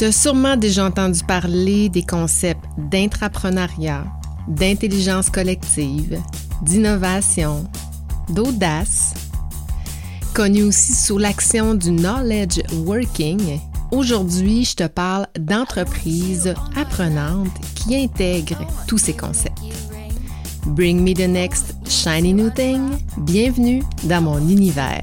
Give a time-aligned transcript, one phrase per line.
[0.00, 4.06] Tu as sûrement déjà entendu parler des concepts d'intrapreneuriat,
[4.48, 6.18] d'intelligence collective,
[6.62, 7.66] d'innovation,
[8.30, 9.12] d'audace,
[10.32, 13.60] connu aussi sous l'action du knowledge working.
[13.90, 19.60] Aujourd'hui, je te parle d'entreprises apprenantes qui intègrent tous ces concepts.
[20.64, 22.88] Bring me the next shiny new thing.
[23.18, 25.02] Bienvenue dans mon univers.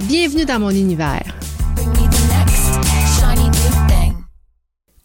[0.00, 1.34] Bienvenue dans mon univers.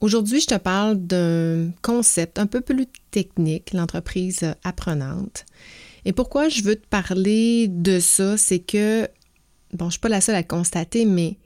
[0.01, 5.45] Aujourd'hui, je te parle d'un concept un peu plus technique, l'entreprise apprenante.
[6.03, 9.07] Et pourquoi je veux te parler de ça, c'est que,
[9.73, 11.37] bon, je ne suis pas la seule à constater, mais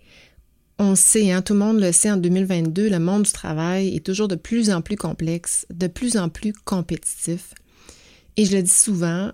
[0.80, 4.06] on sait, hein, tout le monde le sait, en 2022, le monde du travail est
[4.06, 7.54] toujours de plus en plus complexe, de plus en plus compétitif.
[8.38, 9.32] Et je le dis souvent,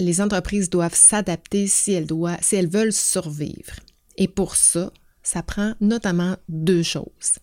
[0.00, 2.08] les entreprises doivent s'adapter si elles,
[2.40, 3.76] si elles veulent survivre.
[4.16, 4.92] Et pour ça,
[5.22, 7.38] ça prend notamment deux choses,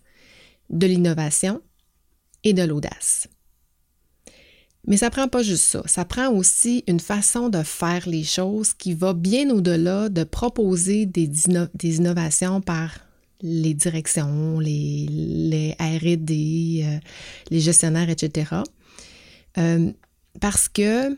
[0.68, 1.62] de l'innovation
[2.44, 3.28] et de l'audace.
[4.86, 8.72] Mais ça prend pas juste ça, ça prend aussi une façon de faire les choses
[8.72, 11.30] qui va bien au-delà de proposer des,
[11.74, 12.90] des, innovations par
[13.42, 16.98] les directions, les, les RD, euh,
[17.50, 18.62] les gestionnaires, etc.
[19.58, 19.92] Euh,
[20.40, 21.16] parce que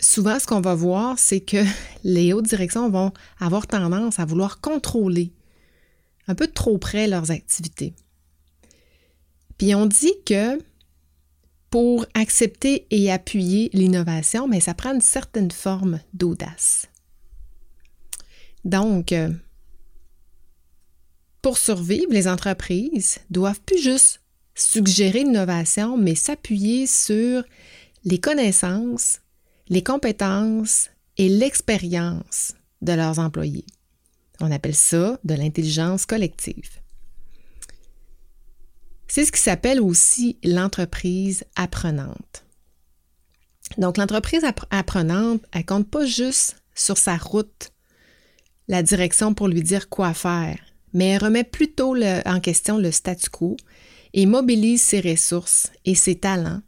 [0.00, 1.64] souvent, ce qu'on va voir, c'est que
[2.04, 5.32] les hautes directions vont avoir tendance à vouloir contrôler
[6.28, 7.94] un peu trop près leurs activités.
[9.58, 10.58] Puis on dit que
[11.70, 16.86] pour accepter et appuyer l'innovation, mais ça prend une certaine forme d'audace.
[18.64, 19.30] Donc, euh,
[21.42, 24.20] pour survivre, les entreprises doivent plus juste
[24.54, 27.44] suggérer l'innovation, mais s'appuyer sur
[28.04, 29.20] les connaissances,
[29.68, 33.66] les compétences et l'expérience de leurs employés.
[34.40, 36.80] On appelle ça de l'intelligence collective.
[39.08, 42.44] C'est ce qui s'appelle aussi l'entreprise apprenante.
[43.78, 47.72] Donc, l'entreprise apprenante, elle compte pas juste sur sa route
[48.68, 50.58] la direction pour lui dire quoi faire,
[50.92, 53.56] mais elle remet plutôt en question le statu quo
[54.12, 56.62] et mobilise ses ressources et ses talents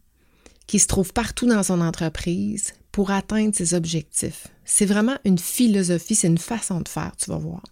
[0.67, 4.49] qui se trouvent partout dans son entreprise pour atteindre ses objectifs.
[4.65, 7.63] C'est vraiment une philosophie, c'est une façon de faire, tu vas voir.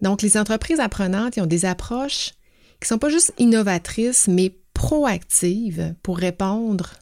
[0.00, 2.32] Donc, les entreprises apprenantes, ont des approches
[2.80, 6.94] qui sont pas juste innovatrices, mais proactives pour répondre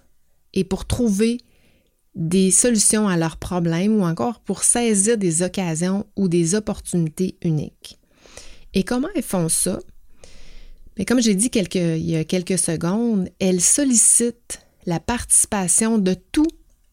[0.52, 1.38] et pour trouver
[2.14, 7.98] des solutions à leurs problèmes ou encore pour saisir des occasions ou des opportunités uniques.
[8.74, 9.78] Et comment elles font ça?
[11.06, 16.46] Comme j'ai dit il y a quelques secondes, elles sollicitent la participation de tous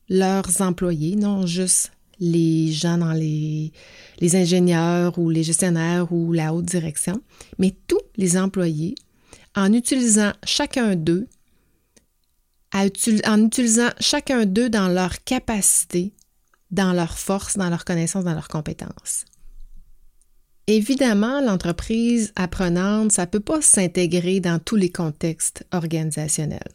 [0.09, 3.71] leurs employés, non juste les gens dans les,
[4.19, 7.21] les ingénieurs ou les gestionnaires ou la haute direction,
[7.59, 8.95] mais tous les employés
[9.55, 11.27] en utilisant chacun d'eux,
[12.73, 16.13] en utilisant chacun d'eux dans leur capacité,
[16.71, 19.25] dans leur force, dans leurs connaissances, dans leurs compétences.
[20.67, 26.73] Évidemment, l'entreprise apprenante, ça ne peut pas s'intégrer dans tous les contextes organisationnels.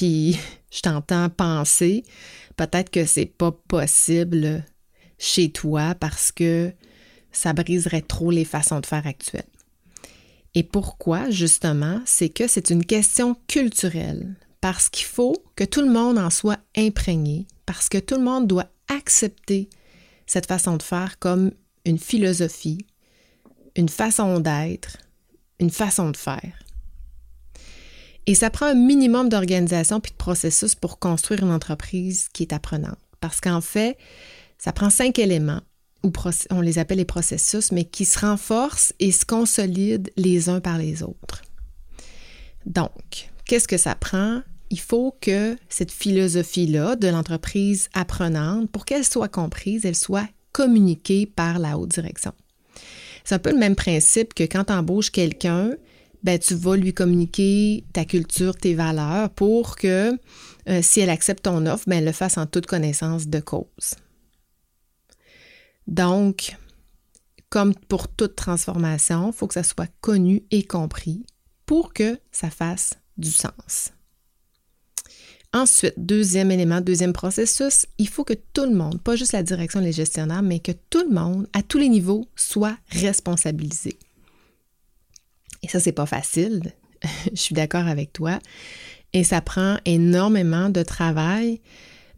[0.00, 0.38] Puis,
[0.70, 2.04] je t'entends penser,
[2.56, 4.64] peut-être que c'est pas possible
[5.18, 6.72] chez toi parce que
[7.32, 9.44] ça briserait trop les façons de faire actuelles.
[10.54, 15.92] Et pourquoi, justement, c'est que c'est une question culturelle, parce qu'il faut que tout le
[15.92, 19.68] monde en soit imprégné, parce que tout le monde doit accepter
[20.26, 21.50] cette façon de faire comme
[21.84, 22.86] une philosophie,
[23.76, 24.96] une façon d'être,
[25.58, 26.54] une façon de faire.
[28.26, 32.52] Et ça prend un minimum d'organisation puis de processus pour construire une entreprise qui est
[32.52, 32.98] apprenante.
[33.20, 33.98] Parce qu'en fait,
[34.58, 35.62] ça prend cinq éléments,
[36.02, 36.12] ou
[36.50, 40.78] on les appelle les processus, mais qui se renforcent et se consolident les uns par
[40.78, 41.42] les autres.
[42.66, 44.42] Donc, qu'est-ce que ça prend?
[44.70, 51.26] Il faut que cette philosophie-là de l'entreprise apprenante, pour qu'elle soit comprise, elle soit communiquée
[51.26, 52.32] par la haute direction.
[53.24, 55.72] C'est un peu le même principe que quand tu embauches quelqu'un,
[56.22, 60.18] ben, tu vas lui communiquer ta culture, tes valeurs pour que
[60.68, 63.94] euh, si elle accepte ton offre, ben, elle le fasse en toute connaissance de cause.
[65.86, 66.56] Donc,
[67.48, 71.24] comme pour toute transformation, il faut que ça soit connu et compris
[71.66, 73.92] pour que ça fasse du sens.
[75.52, 79.80] Ensuite, deuxième élément, deuxième processus, il faut que tout le monde, pas juste la direction,
[79.80, 83.98] les gestionnaires, mais que tout le monde, à tous les niveaux, soit responsabilisé.
[85.62, 86.62] Et ça, c'est pas facile.
[87.32, 88.38] Je suis d'accord avec toi.
[89.12, 91.60] Et ça prend énormément de travail,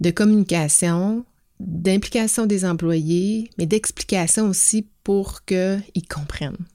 [0.01, 1.25] de communication,
[1.61, 6.67] d'implication des employés, mais d'explication aussi pour qu'ils comprennent.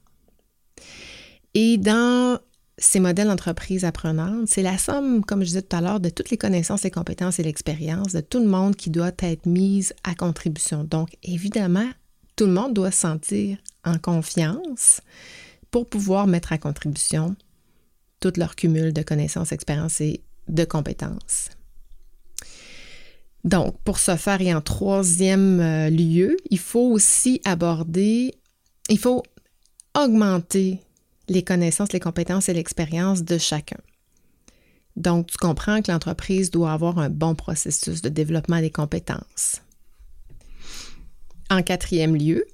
[1.54, 2.38] Et dans
[2.78, 6.30] ces modèles d'entreprise apprenantes, c'est la somme, comme je disais tout à l'heure, de toutes
[6.30, 10.14] les connaissances, les compétences et l'expérience de tout le monde qui doit être mise à
[10.14, 10.84] contribution.
[10.84, 11.88] Donc, évidemment,
[12.36, 15.00] tout le monde doit se sentir en confiance
[15.70, 17.36] pour pouvoir mettre à contribution
[18.20, 21.50] tout leur cumul de connaissances, expériences et de compétences.
[23.44, 28.34] Donc, pour ce faire et en troisième euh, lieu, il faut aussi aborder,
[28.88, 29.22] il faut
[29.94, 30.80] augmenter
[31.28, 33.78] les connaissances, les compétences et l'expérience de chacun.
[34.96, 39.62] Donc, tu comprends que l'entreprise doit avoir un bon processus de développement des compétences.
[41.50, 42.44] En quatrième lieu,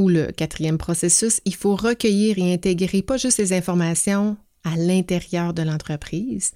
[0.00, 5.52] ou le quatrième processus, il faut recueillir et intégrer pas juste les informations à l'intérieur
[5.52, 6.52] de l'entreprise,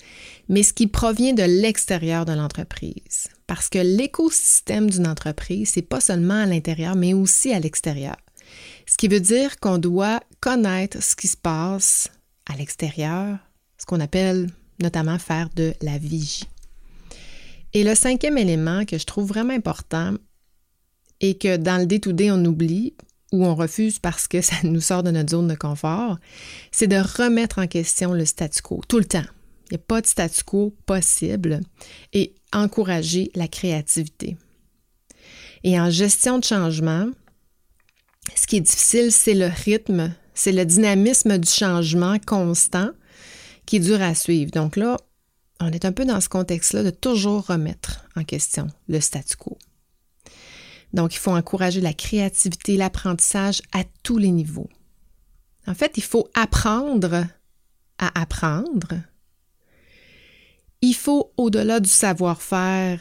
[0.49, 3.29] mais ce qui provient de l'extérieur de l'entreprise.
[3.47, 8.17] Parce que l'écosystème d'une entreprise, c'est pas seulement à l'intérieur, mais aussi à l'extérieur.
[8.87, 12.09] Ce qui veut dire qu'on doit connaître ce qui se passe
[12.51, 13.37] à l'extérieur,
[13.77, 14.49] ce qu'on appelle
[14.81, 16.49] notamment faire de la vigie.
[17.75, 20.15] Et le cinquième élément que je trouve vraiment important
[21.21, 22.95] et que dans le day-to-day on oublie
[23.35, 26.19] ou on refuse parce que ça nous sort de notre zone de confort,
[26.71, 29.27] c'est de remettre en question le statu quo tout le temps.
[29.71, 31.61] Il n'y a pas de statu quo possible
[32.13, 34.37] et encourager la créativité.
[35.65, 37.09] Et en gestion de changement,
[38.37, 42.91] ce qui est difficile, c'est le rythme, c'est le dynamisme du changement constant
[43.67, 44.51] qui est dur à suivre.
[44.53, 44.97] Donc là,
[45.61, 49.59] on est un peu dans ce contexte-là de toujours remettre en question le statu quo.
[50.95, 54.71] Donc, il faut encourager la créativité, l'apprentissage à tous les niveaux.
[55.67, 57.27] En fait, il faut apprendre
[57.99, 59.03] à apprendre.
[60.83, 63.01] Il faut, au-delà du savoir-faire,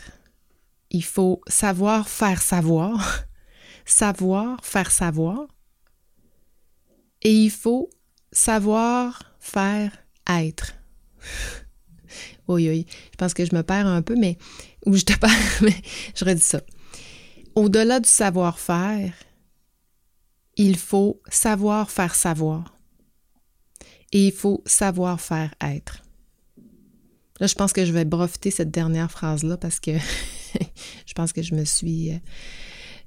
[0.90, 3.26] il faut savoir faire savoir
[3.86, 5.46] savoir faire savoir.
[7.22, 7.92] Et il faut
[8.32, 9.92] savoir faire
[10.28, 10.74] être.
[12.48, 14.40] oui, oui, je pense que je me perds un peu, mais
[14.88, 15.76] ou je te perds, mais
[16.16, 16.60] je redis ça.
[17.56, 19.14] Au-delà du savoir-faire,
[20.56, 22.78] il faut savoir faire savoir.
[24.12, 26.04] Et il faut savoir faire être.
[27.40, 29.92] Là, je pense que je vais profiter cette dernière phrase-là parce que
[31.06, 32.12] je pense que je me suis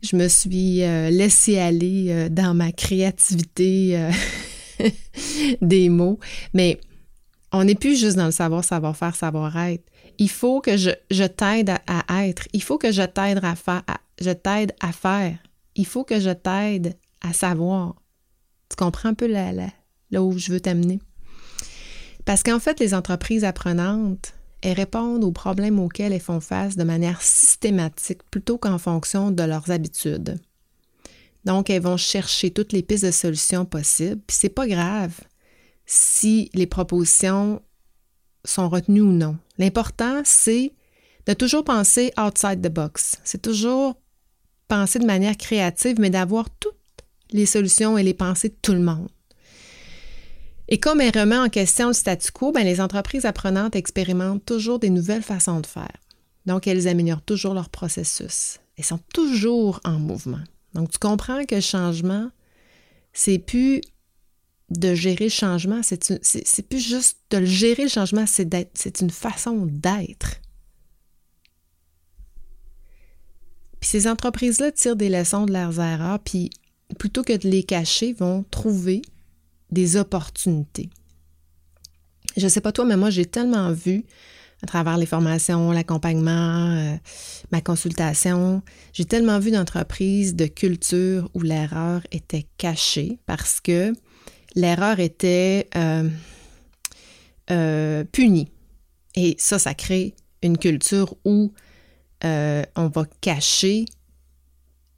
[0.03, 4.11] je me suis euh, laissée aller euh, dans ma créativité euh,
[5.63, 6.19] des mots.
[6.55, 6.81] Mais
[7.53, 9.85] on n'est plus juste dans le savoir, savoir-faire, savoir-être.
[10.19, 10.91] Il faut que je,
[11.27, 12.49] t'aide à, être.
[12.53, 13.83] Il faut que je t'aide à faire.
[14.21, 15.39] Je t'aide à faire.
[15.75, 17.97] Il faut que je t'aide à savoir.
[18.69, 19.73] Tu comprends un peu là
[20.23, 21.01] où je veux t'amener?
[22.25, 24.33] Parce qu'en fait, les entreprises apprenantes,
[24.63, 29.43] elles répondent aux problèmes auxquels elles font face de manière systématique plutôt qu'en fonction de
[29.43, 30.41] leurs habitudes.
[31.45, 35.21] Donc, elles vont chercher toutes les pistes de solutions possibles, puis c'est pas grave
[35.85, 37.63] si les propositions
[38.45, 39.37] sont retenues ou non.
[39.59, 40.73] L'important, c'est
[41.27, 43.21] de toujours penser outside the box.
[43.23, 43.95] C'est toujours
[44.69, 46.75] penser de manière créative, mais d'avoir toutes
[47.31, 49.09] les solutions et les pensées de tout le monde.
[50.69, 54.79] Et comme elle remet en question le statu quo, ben, les entreprises apprenantes expérimentent toujours
[54.79, 55.97] des nouvelles façons de faire.
[56.45, 58.59] Donc, elles améliorent toujours leur processus.
[58.77, 60.43] Elles sont toujours en mouvement.
[60.75, 62.31] Donc, tu comprends que le changement,
[63.13, 63.81] c'est plus
[64.71, 69.67] de gérer le changement, c'est plus juste de le gérer le changement, c'est une façon
[69.67, 70.41] d'être.
[73.87, 76.51] Ces entreprises-là tirent des leçons de leurs erreurs, puis
[76.99, 79.01] plutôt que de les cacher, vont trouver
[79.71, 80.91] des opportunités.
[82.37, 84.05] Je ne sais pas toi, mais moi, j'ai tellement vu
[84.65, 86.97] à travers les formations, l'accompagnement, euh,
[87.53, 88.61] ma consultation,
[88.93, 93.93] j'ai tellement vu d'entreprises de culture où l'erreur était cachée parce que
[94.57, 96.11] l'erreur était euh,
[97.53, 98.49] euh, punie.
[99.15, 101.53] Et ça, ça crée une culture où
[102.23, 103.87] on va cacher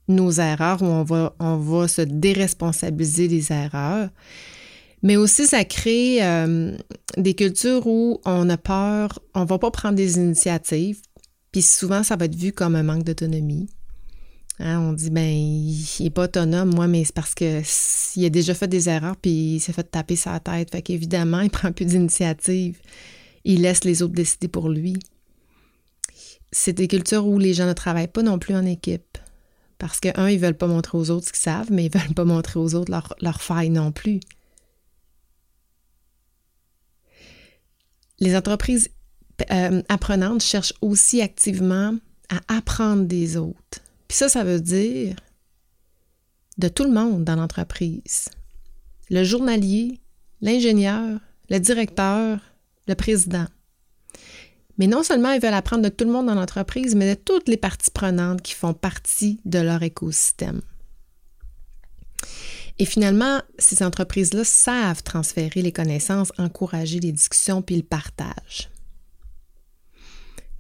[0.09, 4.09] nos erreurs, où on va, se déresponsabiliser des erreurs.
[5.03, 6.77] Mais aussi, ça crée euh,
[7.17, 11.01] des cultures où on a peur, on ne va pas prendre des initiatives,
[11.53, 13.69] puis souvent, ça va être vu comme un manque d'autonomie.
[14.61, 18.55] Hein, on dit, ben, il n'est pas autonome, moi, mais c'est parce qu'il a déjà
[18.55, 20.73] fait des erreurs puis il s'est fait taper sa tête.
[20.73, 22.79] Fait qu'évidemment, il prend plus d'initiative.
[23.45, 24.97] Il laisse les autres décider pour lui.
[26.51, 29.19] C'est des cultures où les gens ne travaillent pas non plus en équipe.
[29.79, 32.15] Parce que, un, ils veulent pas montrer aux autres ce qu'ils savent, mais ils veulent
[32.15, 34.21] pas montrer aux autres leurs leur failles non plus.
[38.19, 38.91] Les entreprises
[39.53, 41.97] euh, apprenantes cherchent aussi activement
[42.29, 43.81] à apprendre des autres.
[44.09, 45.15] Puis ça, ça veut dire
[46.59, 48.29] de tout le monde dans l'entreprise.
[49.11, 50.01] Le journalier,
[50.41, 52.41] l'ingénieur, le directeur,
[52.89, 53.47] le président.
[54.79, 57.49] Mais non seulement ils veulent apprendre de tout le monde dans l'entreprise, mais de toutes
[57.49, 60.61] les parties prenantes qui font partie de leur écosystème.
[62.79, 68.71] Et finalement, ces entreprises-là savent transférer les connaissances, encourager les discussions puis le partage.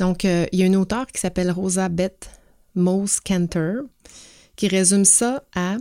[0.00, 2.30] Donc, euh, il y a une auteure qui s'appelle Rosa Beth
[2.74, 3.82] Mose Cantor
[4.56, 5.76] qui résume ça à,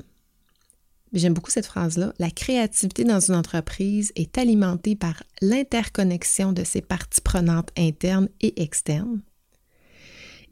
[1.18, 6.82] j'aime beaucoup cette phrase-là, la créativité dans une entreprise est alimentée par l'interconnexion de ses
[6.82, 9.22] parties prenantes internes et externes.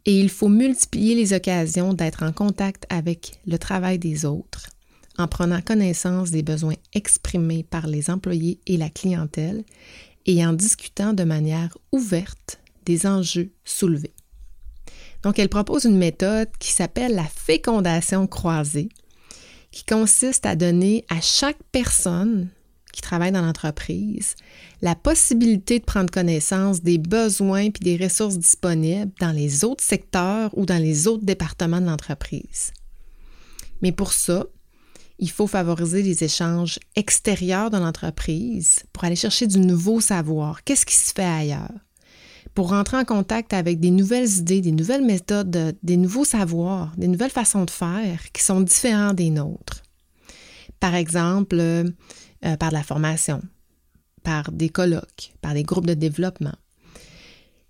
[0.06, 4.70] Et il faut multiplier les occasions d'être en contact avec le travail des autres
[5.18, 9.64] en prenant connaissance des besoins exprimés par les employés et la clientèle
[10.26, 14.14] et en discutant de manière ouverte des enjeux soulevés.
[15.24, 18.90] Donc, elle propose une méthode qui s'appelle la fécondation croisée,
[19.76, 22.48] qui consiste à donner à chaque personne
[22.94, 24.36] qui travaille dans l'entreprise
[24.82, 30.58] la possibilité de prendre connaissance des besoins et des ressources disponibles dans les autres secteurs
[30.58, 32.72] ou dans les autres départements de l'entreprise.
[33.82, 34.46] Mais pour ça,
[35.20, 40.64] il faut favoriser les échanges extérieurs de l'entreprise pour aller chercher du nouveau savoir.
[40.64, 41.85] Qu'est-ce qui se fait ailleurs?
[42.56, 47.08] Pour rentrer en contact avec des nouvelles idées, des nouvelles méthodes, des nouveaux savoirs, des
[47.08, 49.84] nouvelles façons de faire qui sont différents des nôtres.
[50.80, 51.84] Par exemple, euh,
[52.58, 53.42] par de la formation,
[54.24, 56.56] par des colloques, par des groupes de développement,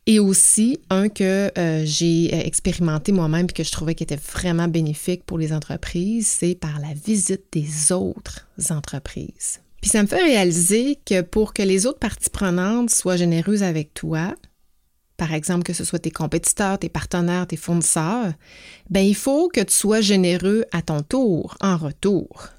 [0.07, 4.15] et aussi, un que euh, j'ai euh, expérimenté moi-même et que je trouvais qui était
[4.17, 9.61] vraiment bénéfique pour les entreprises, c'est par la visite des autres entreprises.
[9.81, 13.95] Puis ça me fait réaliser que pour que les autres parties prenantes soient généreuses avec
[13.95, 14.35] toi,
[15.17, 18.34] par exemple que ce soit tes compétiteurs, tes partenaires, tes fournisseurs,
[18.89, 22.50] ben il faut que tu sois généreux à ton tour, en retour.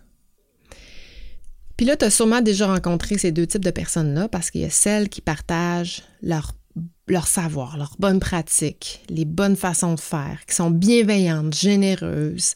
[1.77, 4.65] Puis là, tu as sûrement déjà rencontré ces deux types de personnes-là parce qu'il y
[4.65, 6.55] a celles qui partagent leur
[7.27, 12.55] savoir, leurs bonnes pratiques, les bonnes façons de faire, qui sont bienveillantes, généreuses,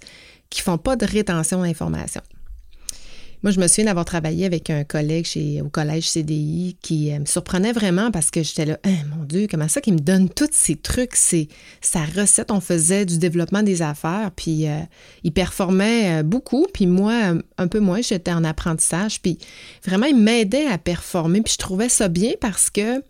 [0.49, 2.23] qui font pas de rétention d'informations.
[3.43, 5.27] Moi, je me souviens d'avoir travaillé avec un collègue
[5.65, 9.47] au collège CDI qui euh, me surprenait vraiment parce que j'étais là, hein, mon Dieu,
[9.51, 12.51] comment ça qu'il me donne tous ces trucs, sa recette.
[12.51, 14.81] On faisait du développement des affaires, puis euh,
[15.25, 19.39] il performait euh, beaucoup, puis moi, un peu moins, j'étais en apprentissage, puis
[19.87, 23.03] vraiment, il m'aidait à performer, puis je trouvais ça bien parce que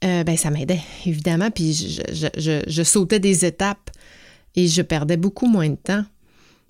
[0.00, 1.50] ben, ça m'aidait, évidemment.
[1.52, 3.88] Puis je, sautais des étapes
[4.56, 6.04] et je perdais beaucoup moins de temps.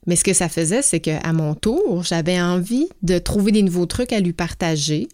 [0.06, 3.86] Mais ce que ça faisait, c'est qu'à mon tour, j'avais envie de trouver des nouveaux
[3.86, 5.08] trucs à lui partager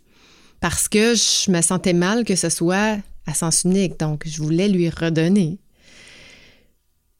[0.60, 3.98] parce que je me sentais mal que ce soit à sens unique.
[4.00, 5.58] Donc, je voulais lui redonner.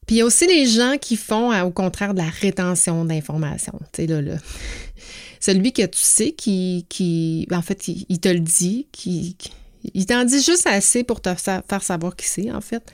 [0.07, 3.79] Puis il y a aussi les gens qui font, au contraire, de la rétention d'informations.
[3.93, 4.37] Tu sais, là, là.
[5.39, 9.37] Celui que tu sais qui, qui en fait, il, te le dit, qui,
[9.93, 12.91] il t'en dit juste assez pour te faire savoir qui c'est, en fait.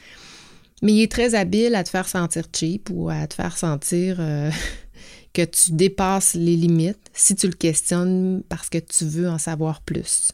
[0.86, 4.18] Mais il est très habile à te faire sentir cheap ou à te faire sentir
[4.20, 4.51] euh,
[5.34, 9.82] que tu dépasses les limites si tu le questionnes parce que tu veux en savoir
[9.82, 10.32] plus.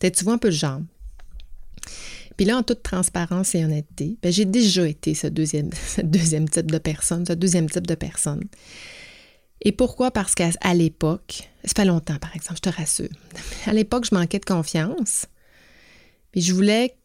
[0.00, 0.82] tu vois un peu le genre.
[2.36, 5.70] Puis là, en toute transparence et honnêteté, ben, j'ai déjà été ce deuxième,
[6.04, 8.44] deuxième type de personne, ce deuxième type de personne.
[9.62, 10.12] Et pourquoi?
[10.12, 13.08] Parce qu'à l'époque, ça fait longtemps par exemple, je te rassure,
[13.66, 15.26] à l'époque, je manquais de confiance.
[16.30, 16.96] Puis je voulais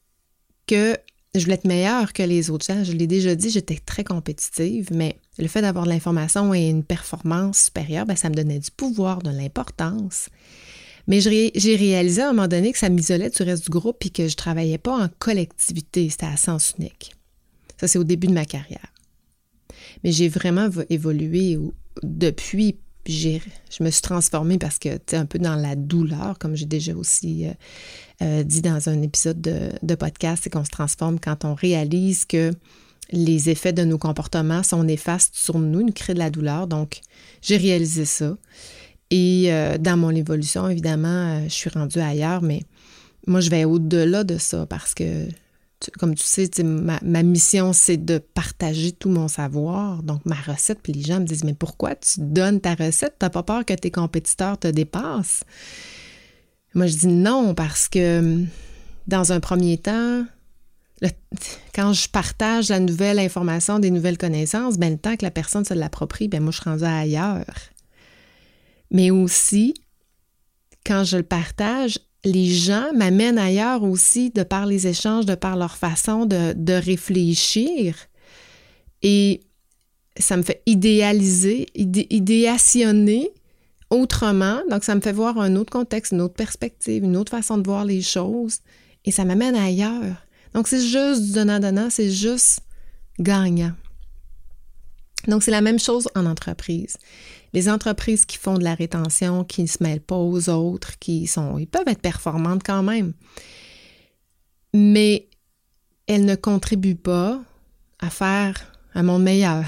[0.68, 0.96] que
[1.36, 2.84] je voulais être meilleure que les autres gens.
[2.84, 6.84] Je l'ai déjà dit, j'étais très compétitive, mais le fait d'avoir de l'information et une
[6.84, 10.30] performance supérieure, ben, ça me donnait du pouvoir, de l'importance.
[11.08, 14.10] Mais j'ai réalisé à un moment donné que ça m'isolait du reste du groupe et
[14.10, 17.14] que je ne travaillais pas en collectivité, c'était à sens unique.
[17.80, 18.94] Ça, c'est au début de ma carrière.
[20.04, 21.58] Mais j'ai vraiment évolué
[22.04, 26.38] depuis puis je me suis transformée parce que, tu sais, un peu dans la douleur,
[26.40, 27.54] comme j'ai déjà aussi euh,
[28.22, 32.52] euh, dit dans un épisode de, podcast, c'est qu'on se transforme quand on réalise que
[33.12, 36.68] les effets de nos comportements sont néfastes sur nous, nous créent de la douleur.
[36.68, 37.02] Donc,
[37.42, 38.38] j'ai réalisé ça.
[39.12, 42.62] Et euh, dans mon évolution, évidemment, je suis rendue ailleurs, mais
[43.28, 45.28] moi, je vais au-delà de ça parce que
[45.92, 50.80] comme tu sais, ma, mission, c'est de partager tout mon savoir, donc ma recette.
[50.82, 53.16] Puis les gens me disent, mais pourquoi tu donnes ta recette?
[53.20, 55.44] Tu n'as pas peur que tes compétiteurs te dépassent?
[56.76, 58.44] Moi, je dis non, parce que
[59.08, 60.26] dans un premier temps,
[61.76, 65.66] quand je partage la nouvelle information, des nouvelles connaissances, ben, le temps que la personne
[65.66, 67.46] se l'approprie, ben, moi, je suis rendue ailleurs.
[68.92, 69.74] Mais aussi,
[70.86, 75.58] quand je le partage, les gens m'amènent ailleurs aussi de par les échanges, de par
[75.58, 77.96] leur façon de, réfléchir.
[79.02, 79.42] Et
[80.18, 83.30] ça me fait idéaliser, idéationner
[83.90, 84.62] autrement.
[84.70, 87.68] Donc, ça me fait voir un autre contexte, une autre perspective, une autre façon de
[87.68, 88.60] voir les choses.
[89.06, 90.26] Et ça m'amène ailleurs.
[90.54, 92.60] Donc, c'est juste du donnant-donnant, c'est juste
[93.20, 93.74] gagnant.
[95.28, 96.96] Donc, c'est la même chose en entreprise.
[97.54, 101.28] Les entreprises qui font de la rétention, qui ne se mêlent pas aux autres, qui
[101.28, 103.14] sont, ils peuvent être performantes quand même,
[104.74, 105.28] mais
[106.08, 107.40] elles ne contribuent pas
[108.00, 108.56] à faire
[108.96, 109.66] un monde meilleur.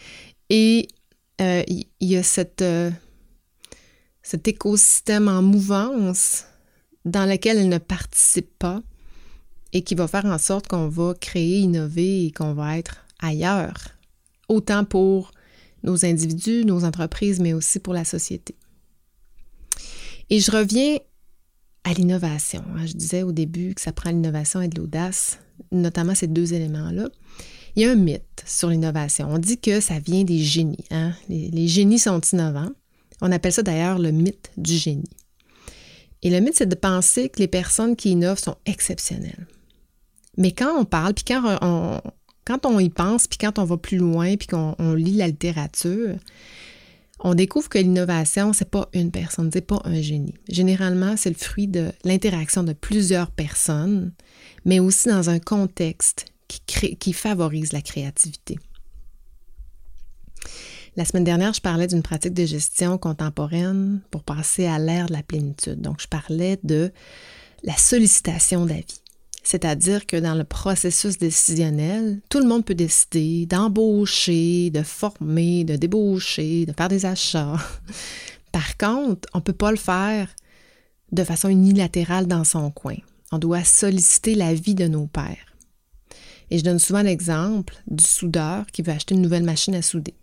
[0.50, 0.88] Et
[1.40, 2.90] euh, il y, a cette, euh,
[4.22, 6.44] cet écosystème en mouvance
[7.04, 8.82] dans lequel elles ne participent pas
[9.72, 13.76] et qui va faire en sorte qu'on va créer, innover et qu'on va être ailleurs,
[14.48, 15.30] autant pour
[15.82, 18.54] nos individus, nos entreprises, mais aussi pour la société.
[20.30, 20.98] Et je reviens
[21.84, 22.64] à l'innovation.
[22.76, 22.86] Hein.
[22.86, 25.38] Je disais au début que ça prend l'innovation et de l'audace,
[25.72, 27.08] notamment ces deux éléments-là.
[27.76, 29.28] Il y a un mythe sur l'innovation.
[29.30, 30.84] On dit que ça vient des génies.
[30.90, 31.12] Hein.
[31.28, 32.70] Les, les génies sont innovants.
[33.20, 35.10] On appelle ça d'ailleurs le mythe du génie.
[36.22, 39.46] Et le mythe, c'est de penser que les personnes qui innovent sont exceptionnelles.
[40.36, 42.00] Mais quand on parle, puis quand on,
[42.48, 46.16] quand on y pense, puis quand on va plus loin, puis qu'on lit la littérature,
[47.20, 50.34] on découvre que l'innovation, c'est pas une personne, c'est pas un génie.
[50.48, 54.12] Généralement, c'est le fruit de l'interaction de plusieurs personnes,
[54.64, 58.58] mais aussi dans un contexte qui, qui favorise la créativité.
[60.96, 65.12] La semaine dernière, je parlais d'une pratique de gestion contemporaine pour passer à l'ère de
[65.12, 65.82] la plénitude.
[65.82, 66.92] Donc, je parlais de
[67.62, 69.02] la sollicitation d'avis.
[69.50, 75.76] C'est-à-dire que dans le processus décisionnel, tout le monde peut décider d'embaucher, de former, de
[75.76, 77.56] débaucher, de faire des achats.
[78.52, 80.28] Par contre, on ne peut pas le faire
[81.12, 82.96] de façon unilatérale dans son coin.
[83.32, 85.56] On doit solliciter l'avis de nos pairs.
[86.50, 90.14] Et je donne souvent l'exemple du soudeur qui veut acheter une nouvelle machine à souder.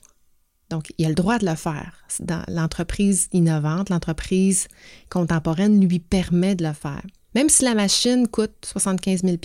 [0.70, 2.06] Donc, il a le droit de le faire.
[2.48, 4.68] L'entreprise innovante, l'entreprise
[5.10, 7.02] contemporaine lui permet de le faire
[7.36, 9.36] même si la machine coûte 75 000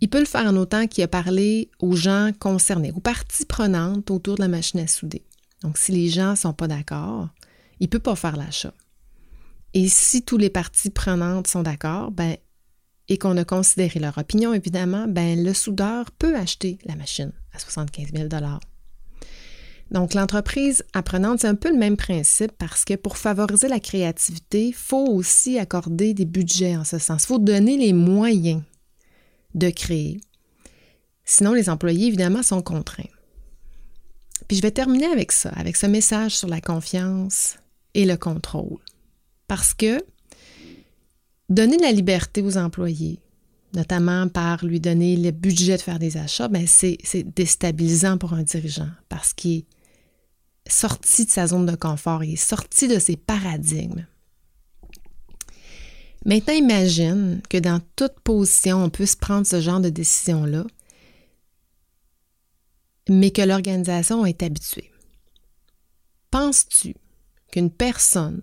[0.00, 4.10] Il peut le faire en autant qu'il a parlé aux gens concernés, aux parties prenantes
[4.10, 5.24] autour de la machine à souder.
[5.62, 7.28] Donc, si les gens ne sont pas d'accord,
[7.80, 8.74] il ne peut pas faire l'achat.
[9.72, 12.36] Et si tous les parties prenantes sont d'accord, ben,
[13.08, 17.58] et qu'on a considéré leur opinion, évidemment, ben, le soudeur peut acheter la machine à
[17.58, 18.28] 75 000
[19.90, 24.68] donc, l'entreprise apprenante, c'est un peu le même principe parce que pour favoriser la créativité,
[24.68, 27.22] il faut aussi accorder des budgets en ce sens.
[27.22, 28.62] Il faut donner les moyens
[29.54, 30.20] de créer.
[31.24, 33.04] Sinon, les employés, évidemment, sont contraints.
[34.48, 37.56] Puis je vais terminer avec ça, avec ce message sur la confiance
[37.94, 38.78] et le contrôle.
[39.48, 40.04] Parce que
[41.48, 43.20] donner la liberté aux employés,
[43.72, 46.98] notamment par lui donner le budget de faire des achats, ben c'est
[47.34, 49.64] déstabilisant pour un dirigeant parce qu'il
[50.68, 54.06] sorti de sa zone de confort, il est sorti de ses paradigmes.
[56.24, 60.64] Maintenant, imagine que dans toute position, on puisse prendre ce genre de décision-là,
[63.08, 64.90] mais que l'organisation est habituée.
[66.32, 66.96] Penses-tu
[67.52, 68.42] qu'une personne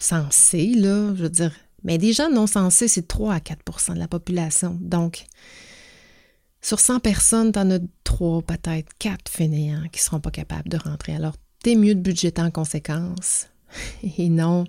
[0.00, 1.54] sensée, là, je veux dire,
[1.84, 4.76] mais des gens non sensés, c'est 3 à 4% de la population.
[4.80, 5.26] Donc,
[6.62, 10.68] sur 100 personnes, tu en as 3, peut-être 4 fainéants qui ne seront pas capables
[10.68, 11.14] de rentrer.
[11.14, 13.48] Alors, tu es mieux de budgéter en conséquence
[14.16, 14.64] et non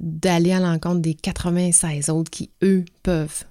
[0.00, 3.44] d'aller à l'encontre des 96 autres qui, eux, peuvent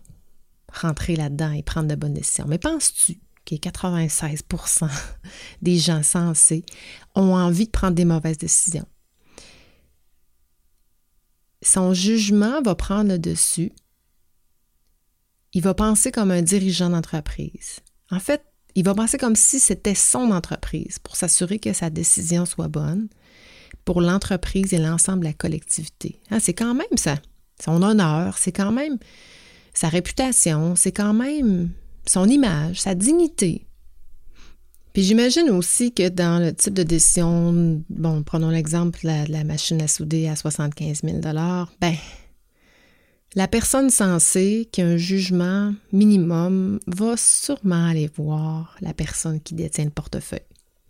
[0.74, 2.46] rentrer là-dedans et prendre de bonnes décisions.
[2.48, 4.90] Mais penses-tu que 96%
[5.62, 6.66] des gens sensés
[7.16, 8.88] ont envie de prendre des mauvaises décisions?
[11.62, 13.72] Son jugement va prendre le dessus
[15.54, 17.80] il va penser comme un dirigeant d'entreprise.
[18.10, 18.44] En fait,
[18.76, 23.08] il va penser comme si c'était son entreprise pour s'assurer que sa décision soit bonne
[23.84, 26.22] pour l'entreprise et l'ensemble de la collectivité.
[26.30, 27.18] Hein, c'est quand même ça,
[27.64, 28.98] son honneur, c'est quand même
[29.74, 31.70] sa réputation, c'est quand même
[32.06, 33.66] son image, sa dignité.
[34.94, 39.82] Puis j'imagine aussi que dans le type de décision, bon, prenons l'exemple de la, machine
[39.82, 41.20] à souder à 75 000
[41.80, 41.96] ben,
[43.36, 49.54] la personne censée qui a un jugement minimum va sûrement aller voir la personne qui
[49.54, 50.40] détient le portefeuille.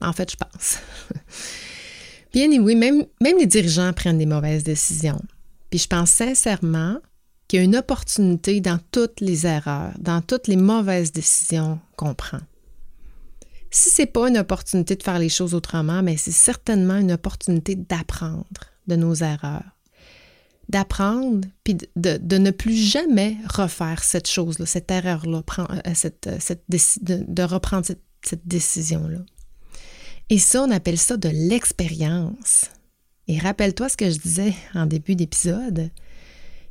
[0.01, 0.79] En fait, je pense.
[2.33, 5.21] Bien oui, même, les dirigeants prennent des mauvaises décisions.
[5.69, 6.97] Puis je pense sincèrement
[7.47, 12.15] qu'il y a une opportunité dans toutes les erreurs, dans toutes les mauvaises décisions qu'on
[12.15, 12.39] prend.
[13.69, 17.11] Si ce n'est pas une opportunité de faire les choses autrement, mais c'est certainement une
[17.11, 18.45] opportunité d'apprendre
[18.87, 19.63] de nos erreurs.
[20.71, 26.63] D'apprendre, puis de, ne plus jamais refaire cette chose-là, cette erreur-là, euh, cette, euh, cette,
[26.69, 29.19] de, de, reprendre cette, cette décision-là.
[30.29, 32.67] Et ça, on appelle ça de l'expérience.
[33.27, 35.89] Et rappelle-toi ce que je disais en début d'épisode,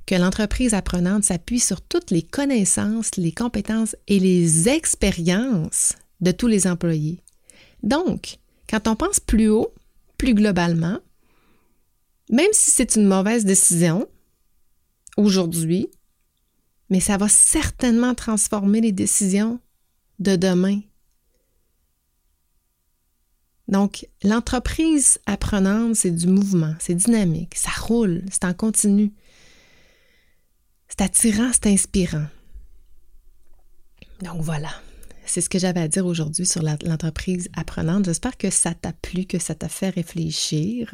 [0.06, 6.46] que l'entreprise apprenante s'appuie sur toutes les connaissances, les compétences et les expériences de tous
[6.46, 7.22] les employés.
[7.82, 9.72] Donc, quand on pense plus haut,
[10.18, 10.98] plus globalement,
[12.30, 14.08] même si c'est une mauvaise décision
[15.16, 15.90] aujourd'hui,
[16.88, 19.60] mais ça va certainement transformer les décisions
[20.18, 20.80] de demain.
[23.68, 29.12] Donc, l'entreprise apprenante, c'est du mouvement, c'est dynamique, ça roule, c'est en continu.
[30.88, 32.26] C'est attirant, c'est inspirant.
[34.22, 34.70] Donc voilà.
[35.30, 38.04] C'est ce que j'avais à dire aujourd'hui sur l'entreprise apprenante.
[38.04, 40.92] J'espère que ça t'a plu, que ça t'a fait réfléchir,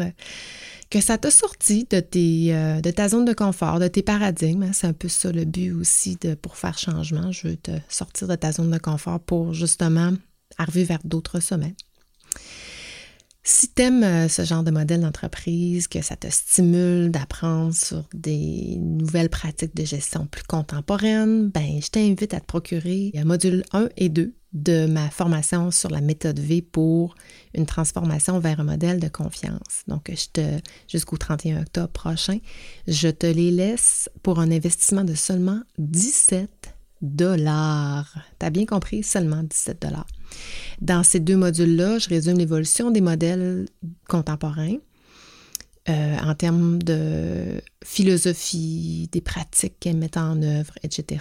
[0.90, 4.64] que ça t'a sorti de, tes, euh, de ta zone de confort, de tes paradigmes.
[4.64, 4.72] Hein.
[4.74, 7.32] C'est un peu ça le but aussi de, pour faire changement.
[7.32, 10.12] Je veux te sortir de ta zone de confort pour justement
[10.58, 11.74] arriver vers d'autres sommets.
[13.48, 18.76] Si tu euh, ce genre de modèle d'entreprise, que ça te stimule d'apprendre sur des
[18.80, 23.90] nouvelles pratiques de gestion plus contemporaines, ben, je t'invite à te procurer un module 1
[23.98, 27.14] et 2 de ma formation sur la méthode V pour
[27.54, 29.84] une transformation vers un modèle de confiance.
[29.86, 32.38] Donc, je te, jusqu'au 31 octobre prochain,
[32.88, 38.12] je te les laisse pour un investissement de seulement 17 dollars.
[38.40, 40.06] Tu as bien compris, seulement 17 dollars.
[40.80, 43.66] Dans ces deux modules-là, je résume l'évolution des modèles
[44.08, 44.76] contemporains
[45.88, 51.20] euh, en termes de philosophie, des pratiques qu'elles mettent en œuvre, etc.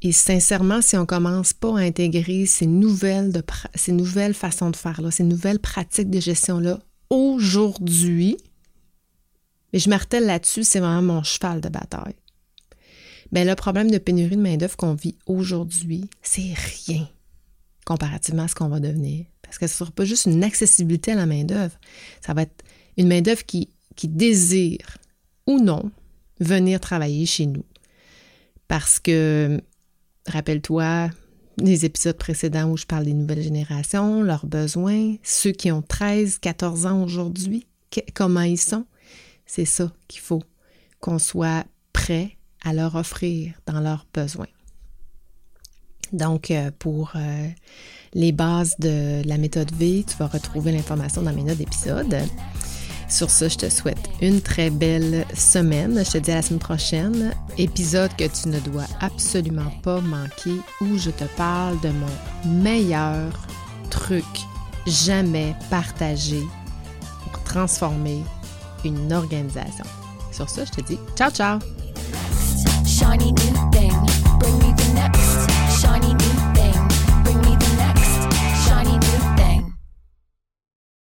[0.00, 3.42] Et sincèrement, si on ne commence pas à intégrer ces nouvelles, de,
[3.74, 8.36] ces nouvelles façons de faire, là, ces nouvelles pratiques de gestion-là aujourd'hui,
[9.72, 12.14] et je martèle là-dessus, c'est vraiment mon cheval de bataille.
[13.32, 16.52] Bien, le problème de pénurie de main-d'œuvre qu'on vit aujourd'hui, c'est
[16.86, 17.08] rien
[17.84, 19.26] comparativement à ce qu'on va devenir.
[19.42, 21.76] Parce que ce ne sera pas juste une accessibilité à la main-d'œuvre,
[22.24, 22.64] ça va être
[22.96, 24.98] une main-d'œuvre qui, qui désire
[25.46, 25.90] ou non
[26.40, 27.64] venir travailler chez nous.
[28.68, 29.60] Parce que,
[30.26, 31.10] rappelle-toi,
[31.58, 36.38] les épisodes précédents où je parle des nouvelles générations, leurs besoins, ceux qui ont 13,
[36.38, 37.66] 14 ans aujourd'hui,
[38.14, 38.86] comment ils sont,
[39.46, 40.42] c'est ça qu'il faut,
[41.00, 44.46] qu'on soit prêt à leur offrir dans leurs besoins.
[46.12, 47.48] Donc, euh, pour euh,
[48.14, 52.16] les bases de la méthode V, tu vas retrouver l'information dans mes notes d'épisode.
[53.08, 56.02] Sur ce, je te souhaite une très belle semaine.
[56.04, 57.34] Je te dis à la semaine prochaine.
[57.58, 63.46] Épisode que tu ne dois absolument pas manquer où je te parle de mon meilleur
[63.90, 64.24] truc
[64.86, 66.40] jamais partagé
[67.24, 68.22] pour transformer
[68.84, 69.84] une organisation.
[70.32, 71.58] Sur ce, je te dis ciao ciao!
[75.82, 76.31] shiny new